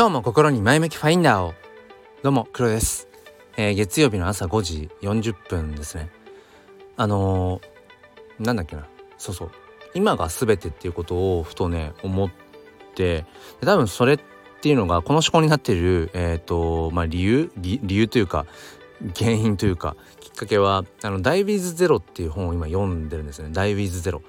[0.00, 1.52] 今日も心に前向きファインダーを。
[2.22, 3.06] どうも黒です、
[3.58, 6.08] えー、月曜日の朝5時40分ですね。
[6.96, 8.86] あのー、なんだっけな。
[9.18, 9.50] そうそう。
[9.92, 12.30] 今が全てっていうことをふとね思っ
[12.94, 13.26] て
[13.60, 14.20] 多分それっ
[14.62, 17.52] ていうのがこの思考になっているえっ、ー、とまあ理由？
[17.58, 18.46] 理由というか
[19.14, 24.22] 原因というかきっかけはあの「ダイ・ウィズ・ゼロ」っていう本を今読んでるんですね「ダイ・ウィズ・ゼロ」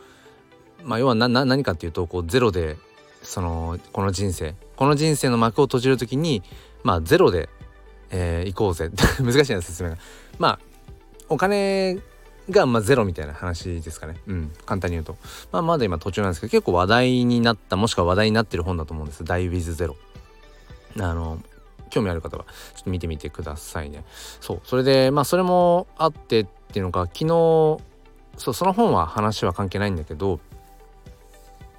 [0.83, 2.75] まあ要は何かっていうとこうゼロで
[3.21, 4.55] そのこの人生。
[4.75, 6.43] この人生の幕を閉じる時に
[6.83, 7.49] まあゼロで、
[8.09, 8.89] えー、行こうぜ。
[9.21, 9.97] 難しいな説明が。
[10.39, 10.59] まあ
[11.29, 11.99] お金
[12.49, 14.17] がまあゼロみたいな話ですかね。
[14.27, 14.51] うん。
[14.65, 15.17] 簡単に言うと。
[15.51, 19.95] まあまだ今途中なんですけど結構話題になったもしくは話題になってる本だと思うんです「ダイ・ウィズ・ゼロ」
[20.99, 21.41] あの
[21.89, 24.03] 興味ある方はちょっと見てみてくださいね。
[24.39, 24.61] そう。
[24.63, 27.27] それでまあそれもあってっていうのが昨日
[28.37, 30.39] そうその本は話は関係ないんだけど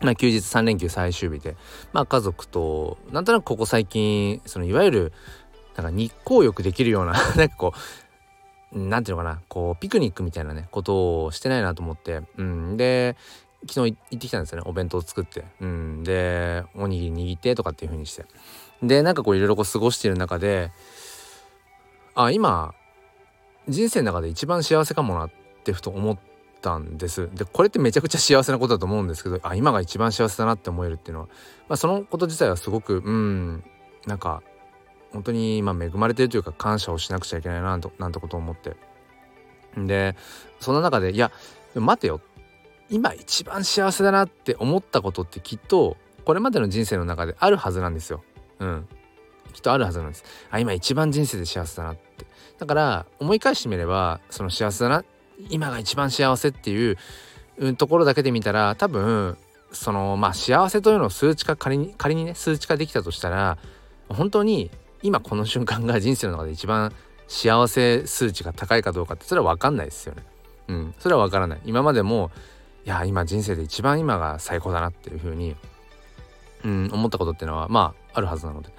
[0.02, 1.56] まあ、休日3連休最終日で、
[1.92, 5.12] まあ、家族となんとなくここ最近そのいわゆる
[5.76, 7.72] なんか日光浴できるような なんかこ
[8.72, 13.16] うなんていうのかなこうピクニックみたいなねことをしてないなと思って、うん、で
[13.68, 18.24] 昨日行ってきたんですよねお弁当作って、うん、でおにぎり握ってとかっていう風にして。
[18.82, 20.72] でなんかこういろいろこう過ごしてる中で
[22.16, 22.74] あ今
[23.68, 25.30] 人生の中で一番幸せかもなっ
[25.62, 26.31] てふと思って
[26.62, 31.26] たんですでこれってめちゃくちゃ幸せなことだと思うんですけどあ今が一番幸せだなって思えるっていうのは、
[31.68, 33.64] まあ、そのこと自体はすごくうん
[34.06, 34.42] なんか
[35.12, 38.76] 本当に今恵まれてるというか感謝をしなくちゃいけないなとなんてことを思って
[39.76, 40.16] で
[40.60, 41.30] その中でいや
[41.74, 42.20] 待てよ
[42.90, 48.22] 今一番幸せだなって思ったことってきっとこれまでの人生の中であるはずなんですよ。
[48.58, 48.88] うん。
[49.52, 50.24] きっとあるはずなんです。
[50.50, 52.26] あ今一番人生で幸せだなって。
[52.58, 55.04] だから思い返してみればその幸せだな
[55.50, 56.96] 今が一番幸せっていう、
[57.76, 59.36] ところだけで見たら多分
[59.72, 63.58] そのまあ幸せというのを数値化仮に仮にね数値化できたとしたら
[64.08, 64.70] 本当に
[65.02, 66.92] 今この瞬間が人生の中で一番
[67.28, 70.22] 幸せ数値が高いかどうかってそれは分かんないですよね。
[70.68, 71.60] うん、それは分からない。
[71.64, 72.30] 今までも
[72.84, 75.56] いや今人生で一番今が最高だなっていうふうに、
[76.64, 78.70] うん、思ったことっていうのはまああるはずなので。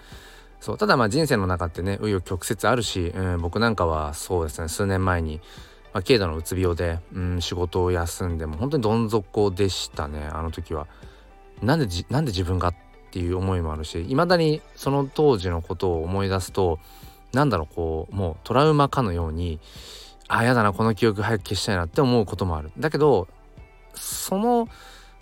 [0.60, 5.42] そうただまあ人生の中ってね紆余曲折あるし、うん、僕なんかはそうですね数年前に
[5.94, 10.88] まあ、軽度のうつ病で、うん、仕事を休んでも本当にどん底でしたねあの時は。
[11.62, 12.76] なんでなんで自分がっ
[13.12, 16.80] ていう思いもあるしいまだにその当時のことを思い出すと
[17.32, 19.60] なんだろうこうもうトラウマかのように
[20.28, 22.72] あやだなこの記憶早く消したいなって思うこともある。
[22.78, 23.28] だけど
[23.94, 24.68] その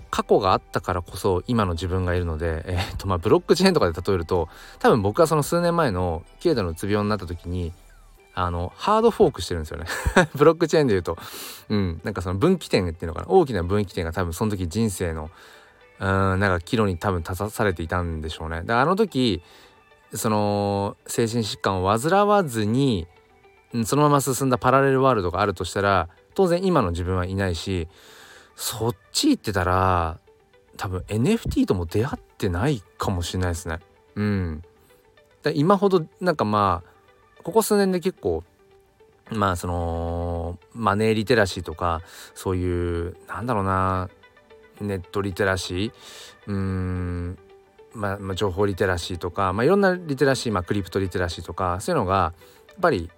[0.10, 4.50] 過去があったからこそ今の自分がいるので、えー、とまあブロックチェーンとかで例えると
[4.80, 7.72] 多分僕はその数年前の軽度のうつ病になった時に
[8.34, 9.86] あのハードフォークしてるんですよね
[10.36, 11.18] ブロックチェーンで言うと
[11.70, 15.30] うんなんかその分岐点っていうのかな大きな分岐点が多分その時人生の
[16.00, 18.64] うんなんか岐路に多分立たされていたんでしょうね。
[18.64, 19.42] であの時
[20.14, 23.08] その精神疾患を患わずに
[23.86, 27.88] そのまま進んだパラレルワールドがあるとしたら当然今の自分はいないし
[28.56, 30.20] そっち行ってたら
[30.78, 33.80] 多分 NFT とも出会ってないかもしれないですね。
[34.16, 34.62] うん。
[35.54, 36.91] 今ほどなんかまあ
[37.44, 38.44] ここ数年で結構
[39.32, 42.02] まあそのマネーリテラシーとか
[42.36, 44.10] そういうなんだろうな
[44.80, 47.38] ネットリテラシーうん
[47.94, 52.34] まあ、まあ、情報リテラシーとか、まあ、いろんなリテラシー、まあ、クリプトリテラシーとかそういうのが
[52.68, 53.10] やっぱり、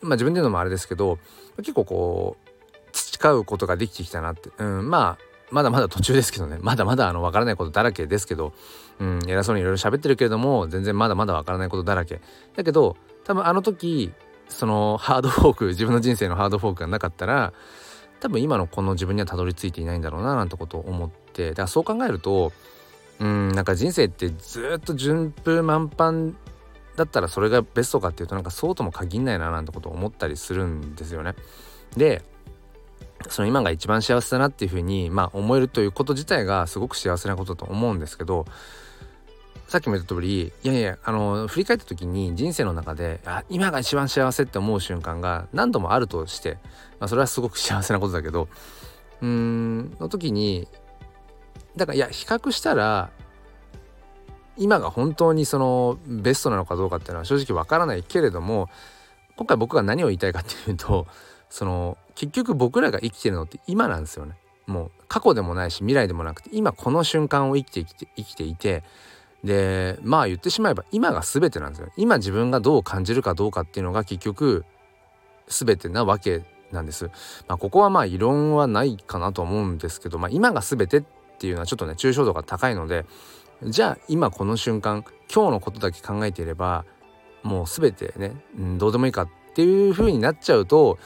[0.00, 1.18] まあ、自分で言うのもあれですけど
[1.58, 2.50] 結構こう
[2.92, 6.58] 培うことができてきたなって、うん、まあまだまだ途中ですけどね。
[6.60, 8.52] まだまだあの分からないことだらけですけど、
[8.98, 12.20] うん、偉そうにいろいろ喋ってるけれども全然まだまだ分からないことだらけ。
[12.56, 14.12] だけど多分あの時
[14.48, 17.52] そのハードフォーク自分の人生のハードフォークがなかったら
[18.20, 21.50] 多分今のこの自分にはたどり着いていないんだろうななんてことを思って。
[21.50, 22.52] だからそう考えると
[23.18, 26.34] うんなんか人生ってずっと順風満帆
[26.96, 31.34] だったらそれがベストかっていうとなんかそうとも限んないななんてことを思ったりするんですよね。
[31.96, 32.22] で
[33.28, 38.46] その今が一番幸せだなっていうふうに、まあ、思えるということ自体がすごく幸せなことだと思うんですけど
[39.68, 46.54] さっきも言った通りいやいやあの振り返った時に人生の中であ今が一番幸せって思う瞬間が何度もあるとして、
[46.98, 48.48] まあ、それはすごく幸せなことだけど
[49.20, 50.66] うーんの時に
[51.76, 53.10] だからいや比較したら
[54.56, 58.68] 今が本当にそのベストなのかどうかっていうのは正直わからないけれども
[59.36, 61.06] 今回僕が何を言いたいかっていうと
[61.50, 64.36] その結局僕らが生きてるのって今なんですよね。
[64.66, 68.84] もう過去でもないし未来でもなくて今この瞬間を生きて生きて生きていて
[69.42, 71.88] でまあ言ってしまえば今が全てなんですよ。
[71.96, 74.64] 今自分がどう感じるかどうかっていうのが結局
[75.48, 77.10] 全てなわけなんです。
[77.48, 81.04] まあ、ここはまあ異論はないかなと思うんですけど、まあ、今が全てっ
[81.38, 83.06] ていうのはちょっとね抽象度が高いので
[83.64, 86.84] じゃあ今この瞬間今日のことだけ考えていれば
[87.42, 90.98] もう全てね、うん、どうでもいいかっていう風になっちゃうと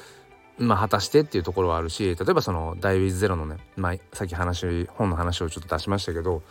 [0.59, 6.43] まあ果たしてっていうところはあるし例えばその「ダイウィズゼロのね、まあ、さっき話本の話をちょっと出しましたけど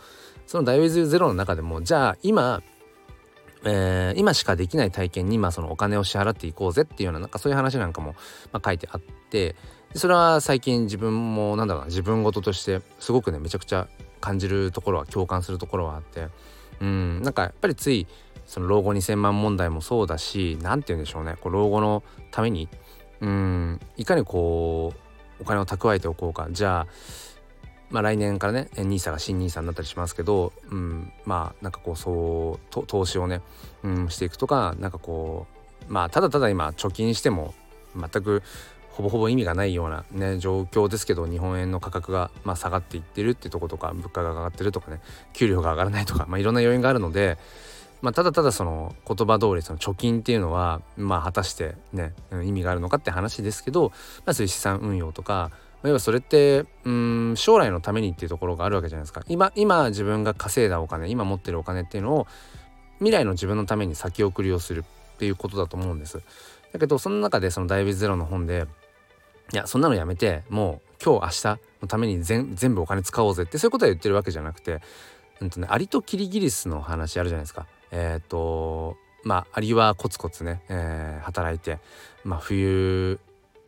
[0.46, 2.62] その「ダイウィズゼロの中でもじゃあ今
[3.66, 8.14] えー、今しかできない体験に、まあ、そのお金を支払っていこうぜっていうようななんかそういう話なんかも、
[8.52, 9.56] まあ、書いてあって
[9.94, 13.88] それは最近自分もなんだろうな自分事としてすごくねめちゃくちゃ
[14.20, 16.28] 感じるところは共感するところはあって
[16.80, 18.06] うんなんかやっぱりつい
[18.46, 22.68] その老後2,000万問題もそうだし何て言うんでしょうねこう老後のために
[23.20, 23.80] うん。
[23.96, 24.92] いかにこ
[25.38, 26.48] うお金を蓄えておこうか。
[26.50, 26.86] じゃあ
[27.90, 33.40] まあ、来年からね NISA が新 NISA になったりしますけど、うん、まあなんかこうそう投資をね、
[33.84, 35.46] うん、していくとかなんかこ
[35.88, 37.54] うまあただただ今貯金しても
[37.94, 38.42] 全く
[38.90, 45.00] ほぼほぼ意味がないようなね状況ですけど日本円の価格がまあ下がっていってるってとことか物価が上がってるとかね
[45.32, 47.38] 給料が上がらないとか、まあ、いろんな要因があるので、
[48.04, 52.12] まあ、ただただその言葉通りその貯金っていうのはまあ果たしてね
[52.44, 53.92] 意味があるのかって話ですけど、
[54.26, 55.50] まあ、そういう資産運用とか
[55.84, 62.26] 要はそれってうん将来のためにっていうところがあるわけじゃないですか今今自分が稼いだお金今持ってるお金っていうのを
[62.98, 64.84] 未来の自分のために先送りをする
[65.14, 66.20] っていうことだと思うんです
[66.74, 68.66] だけどその中でその「ダイビズゼロ」の本で
[69.54, 74.82] いやそんなのやめてもう今日明日のために全部お金使おうぜってそういうことは言ってるわけじゃなくて、
[75.40, 77.66] うんとね、アリとキリギリスの話あるじゃないですか。
[77.94, 81.78] えっ、ー、とまあアリはコツコツね、えー、働いて、
[82.24, 83.18] まあ、冬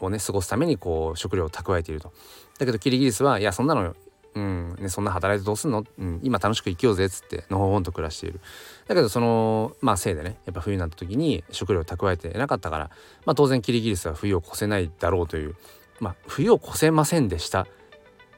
[0.01, 2.13] をね過ごすためにこう食料を蓄えていると。
[2.59, 3.95] だけどキリギリスはいやそんなの
[4.35, 8.41] うんね、そんな働いてどうすんの、うん、今楽しく生きようぜっつってのほほんと暮らしている。
[8.87, 12.91] だけどそのまあせいでねやっぱ冬になった時に食料を蓄えてなかったから、
[13.25, 15.57] まあ、当然キリギリスは冬を越せないだろうという
[16.01, 17.67] まあ冬を越せませんでした。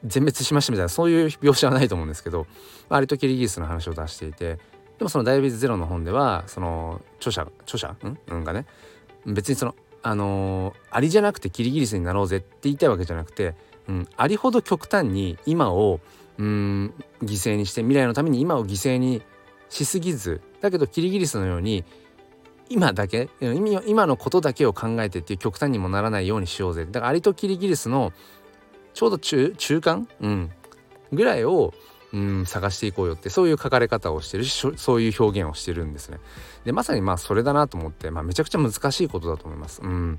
[0.05, 2.47] 全滅しましたみたいなそういう描写はないと思うんですけど
[2.87, 4.57] 割とキリギリスの話を出していて
[4.99, 8.65] でもその「ダイビズゼロ」の本ではその著者著者、ん、うん、がね
[9.25, 13.55] 別にそのあのー、アリじゃなくてキリギリスになろうぜって言いたいわけじゃなくて、
[13.87, 15.99] うん、アリほど極端に今を
[16.37, 19.21] うん犠牲にして未来のために今を犠牲に
[19.69, 21.83] しすぎずだけどキリギリスのように
[22.69, 23.29] 今だけ
[23.87, 26.85] 今のことだけを考えてっていう極端にもならないようにしようぜ。
[26.85, 28.13] だからアリとキリギリスの
[28.93, 30.51] ちょうど中中間、うん、
[31.11, 31.73] ぐらいを
[32.13, 36.19] うん探していこうよってそういう書かれ方をしてるしそういう表現をしてるんですね。
[36.65, 39.81] でまさにまあそれだなと思って、まあ、めちゃくちゃ難しいことだと思います。
[39.81, 40.17] うん、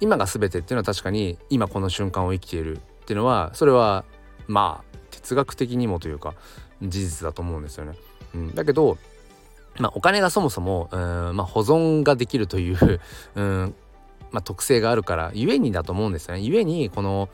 [0.00, 4.04] 今が全てっていうのは確かに今この瞬間を生きているっていうのはそれは
[4.46, 6.34] まあ哲学的にもというか
[6.82, 7.94] 事実だと思うんですよね。
[8.34, 8.98] うん、だけど、
[9.78, 11.00] まあ、お金がそもそもうん、
[11.36, 13.00] まあ、保存ができるという
[13.36, 13.74] うん
[14.32, 16.40] まあ、特性があるからゆえにだと思うんですよね。
[16.40, 17.28] ゆえにこの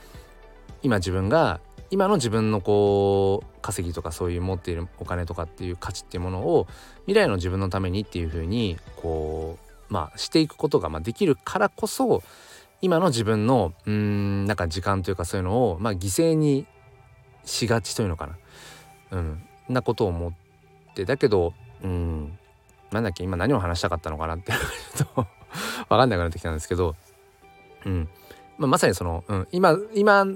[0.82, 1.61] 今自分が
[1.91, 6.67] 今の自分のこう稼ぎとかそういう持っているお金とかっていう価値っていうものを
[7.07, 9.59] 未来の自分のためにっていうふうにこ
[9.89, 12.23] うまあしていくことがまできるからこそ
[12.81, 16.67] 今の自分のうんなんか時間というかそういうのをまあ犠牲に
[17.45, 18.39] しがちというのかな
[19.11, 20.33] うんなことを思っ
[20.95, 22.39] てだけどうん
[22.93, 24.53] なんだっけ今何を話したかったのかなって
[24.97, 25.27] と分
[25.89, 26.95] かんなくなってきたんですけど
[27.85, 28.09] うん。
[28.59, 30.27] まあ、まさにその、うん、今今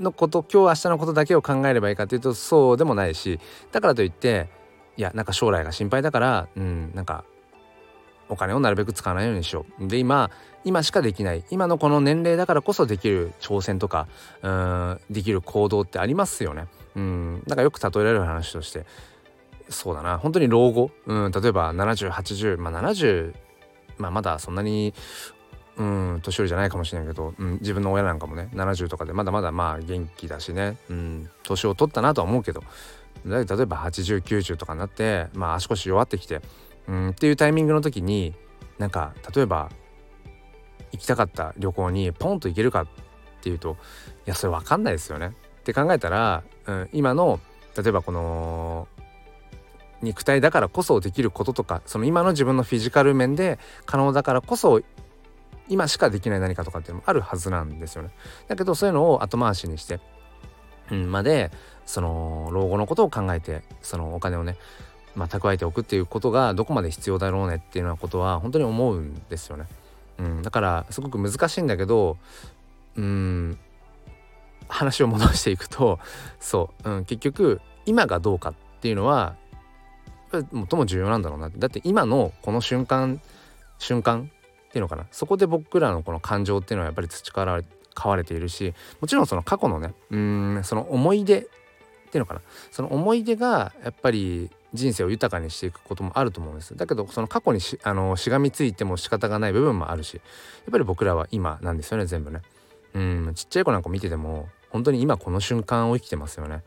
[0.00, 3.38] のこと今日明日のことだけを考えればいいかというとそうでもないし
[3.72, 4.48] だからといって
[4.96, 7.24] いやなんか将来が心配だからうんなんか
[8.28, 9.86] お金をなるべく使わないようにしよう。
[9.86, 10.30] で今
[10.64, 14.06] 今しかできない今のこの年齢だからこそできる挑戦とか
[14.42, 16.66] うんできる行動ってありますよね。
[16.94, 18.86] うんなんかよく例えられる話として
[19.68, 23.34] そうだな本当に老後、うん、例えば7080まあ70
[23.98, 24.94] まあまだそんなに
[25.80, 32.62] うん年寄りじゃないかもしれないけど、うん、自分の親なんかもね70とかでまだまだまあ元気だしね、うん、年を取ったなとは思うけど
[33.24, 36.42] 例えば8090とかになってまあ足腰弱ってきて、
[36.86, 38.34] うん、っていうタイミングの時に
[38.78, 39.70] なんか例えば
[40.92, 42.86] 行きたかった旅行にポンと行けるかっ
[43.40, 43.78] ていうと
[44.26, 45.32] いやそれ分かんないですよね。
[45.60, 47.40] って考えたら、うん、今の
[47.74, 48.86] 例えばこの
[50.02, 54.80] 肉体だからこそできることとかその今の自分のフィジカル面で可能だからこそ
[55.70, 58.10] 今しかできない何かとかっていうのもあるはずなんですよね。
[58.48, 60.00] だけどそういうのを後回しにして、
[60.90, 61.50] うん、まで
[61.86, 64.56] その老後のことを考えてそのお金をね
[65.14, 69.66] まあ、蓄えておくっていうことがどこまで必要だろうねっていうようなことは本当に思うんですよね。
[70.18, 72.16] うん、だからすごく難しいんだけど
[72.96, 73.58] うん
[74.68, 75.98] 話を戻していくと
[76.38, 79.36] そう、うん、結局今がどうかっていうのは
[80.30, 83.20] 最も重要なんだろうなってだって今のこの瞬間
[83.78, 84.30] 瞬間
[84.70, 85.04] っていうのかな。
[85.10, 91.50] そこで僕らのこの感情っていうのはやっぱり培われ飼われているしもちろんその過去のねうんその思い出ってい
[92.14, 92.40] うのかな。
[92.70, 96.76] その思い出がやっぱり人生を豊かにしていくこともあると思うんです。
[96.76, 102.42] だけどその過去にしあのしがみついても仕方がない部分もあるしやっぱり僕らは今なんですよね全部ね。
[102.94, 106.62] うんちっちゃい子なんか見てても本当に今この瞬間を生きてますよね。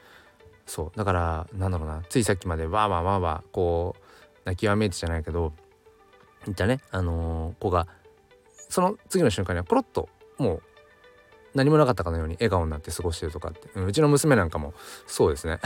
[0.66, 4.02] そうだからなんだろうなついさっきまでわーわーわーわーこう
[4.46, 5.54] 泣きわめいてじゃないけど
[6.48, 7.88] いたねあのー、子が
[8.70, 10.62] その次の瞬間にはコロッともう
[11.54, 14.74] 何もなかったかのように笑顔になって過ごしてるとかって、うん、うちの娘なんかも
[15.06, 15.60] そうですね。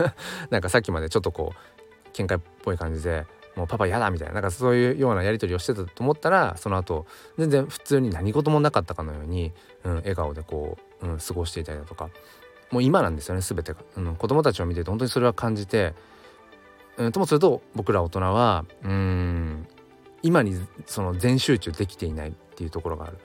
[0.50, 7.06] なんかさっきまでちょっとこう喧嘩っぽい感じでもうパパ嫌だみたいななんかそういうようなやり取りをしてたと思ったらその後
[7.38, 9.52] 全然普通に何事もなかったかのように、
[9.84, 12.10] うん、笑顔でこう、うん、過ごしていたりだとか。
[12.70, 15.92] もう今なんですよね全てが、うん、子供たちを見てて本当にそれは感じて、
[16.98, 19.66] うん、ともすると僕ら大人はうん
[20.22, 23.18] 今にその全集中できていないっていうところがある。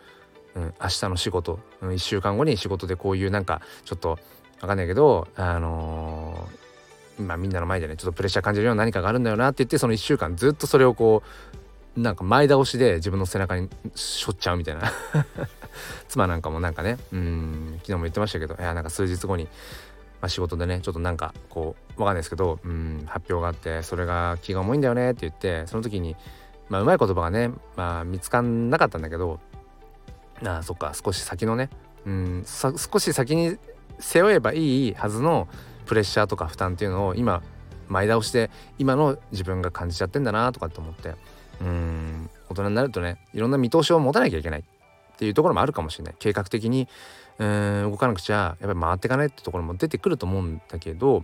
[0.56, 4.18] うん、明日の仕事、うん、1週間後に仕事でこういうなんかちょっと
[4.62, 11.24] 分かんないけどあのー、今みんなの前でねちょっとプレッシャー感じるような何かがあるんだよなって言ってその1週間ずっとそれをこ
[11.98, 14.92] うなんか前倒しで自分の背中にしょっちゃうみたいな
[16.08, 19.48] 妻なんかもなんかねうん昨日も言ってましたけどいやなんか数日後に、
[20.28, 26.16] 仕事でねちょっとなんかこうわかんないですけどうん発表があってそれが気が重いんだよねって言ってその時に
[26.70, 29.40] まあうまい言葉がね、まあ、見つかんなかったんだけど
[30.44, 31.70] ああそっか少し先のね
[32.06, 33.58] うん少し先に
[34.00, 35.48] 背負えばいいはずの
[35.86, 37.42] プレッシャーとか負担っていうのを今
[37.88, 41.14] 前倒して今の自分が感じちゃってんだなとかって思って
[41.62, 44.64] うん大人になるとねいろんな見通しを持たなきゃいけないっ
[45.18, 46.16] ていうところもあるかもしれない。
[46.20, 46.88] 計画的に
[47.38, 51.24] うん動かなくちゃやっぱり回っていかないってところも出てくると思うんだけど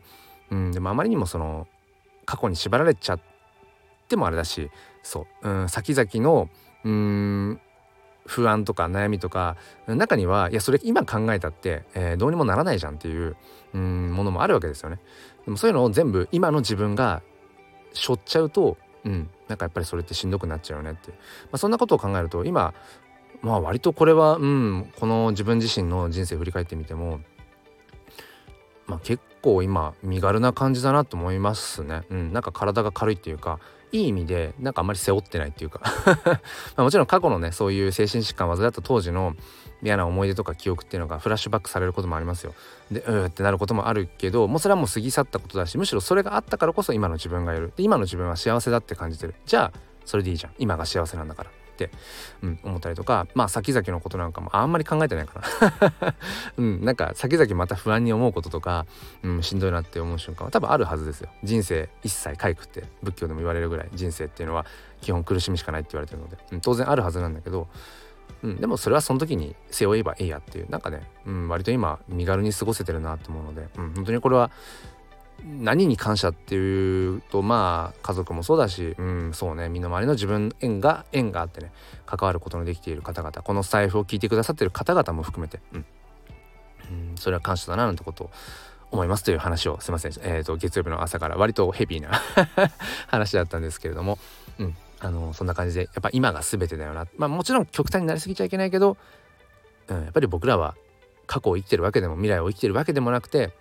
[0.49, 1.67] うんでもあまりにもその
[2.25, 3.19] 過去に縛られちゃっ
[4.11, 4.69] てもあれだし
[5.01, 6.49] そううん先々の
[6.83, 7.59] うん
[8.25, 13.35] 不安とか悩みとか中にはいやそれ今考えたって、えー、どうにもならないじゃんっていう
[13.73, 14.99] うんものもあるわけですよね。
[15.45, 17.23] でもそういうのを全部今の自分が
[17.93, 22.73] 背負っちゃうと、うん、なんかやっぱりそれってしんどくなっちゃうよねっていう、まあ、そんなことを考えると今
[23.41, 27.21] まあ割とこれは、うん、この自分自身の人生振り返ってみても、
[28.85, 32.03] まあ、結構今身軽な感じだなと思いますね。
[32.09, 33.59] うん、なんか体が軽いっていうか
[33.91, 35.81] いい意味でなんかあんまり背負ってないっていうか
[36.75, 39.35] まもちろん過去のねそういう精神疾患を患った当時の
[39.83, 42.53] 嫌な思い出とか記憶っていうのがフラッシュバックされることもありますよ。
[42.91, 51.51] でうーってなることもあるけどもうそれはもう過ぎ去ったことだしむしろそれがあったからこそ今の自分がいるで今の自分は幸せだって感じてるじゃあそれでいいじゃん今が幸せなんだから。、
[52.41, 56.15] うん、思ったりとかまあ先々のことなんかもあんまり考えてないかな。
[56.57, 58.85] うんなんか先々また不安に思うこととか、
[59.23, 61.29] うん、しんどいなって思う瞬間は多分あるはずですよ。
[61.43, 64.65] 人生一切回復って仏教でも言われるぐらい人生っていうのは
[65.01, 67.67] 基本苦しみしかないって言われてるので、うん、当然あるはずなんだけど
[68.43, 74.51] うん、でもそれはその時に背負えばいいやっていうなんかね、うん、割と今身軽に過ごせてるなと思うので、うん、本当にこれは
[75.43, 79.69] 何に感謝っていうとまあ家族もそうだし、うん、そうね。
[79.69, 81.71] 身の回りの自分縁が縁があってね
[82.05, 85.85] 関わることのできている方々この財布を聞いてくださってる方々も含めて、うん、
[86.91, 88.31] うん、それは感謝だななんてことを
[88.91, 92.11] 思いますという話をすいません、えーと、月曜日の朝から割とヘビーな
[93.07, 94.19] 話だったんですけれども、
[94.59, 97.07] うん、あのそんな感じでやっぱ今が全てだよな。
[97.17, 98.97] まあもちろん極端になりすぎちゃいけないけど、
[99.87, 100.75] うん、やっぱり僕らは
[101.25, 103.53] 過去を生きてるわけでも未来を生きてるわけでもなくて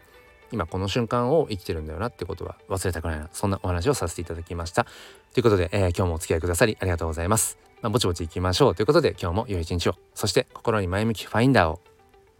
[0.52, 3.28] 今この瞬間を生きてるんだよなってことは忘れたくないな。
[3.32, 4.84] そんなお話をさせていただきました。
[5.32, 7.58] ということで、えー、今日もお付き合いくださりありがとうございます。
[7.82, 8.74] まあ、ぼちぼち行きましょう。
[8.74, 9.94] ということで今日も良い一日を。
[10.14, 11.80] そして心に前向きファインダーを。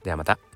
[0.03, 0.50] ではまた。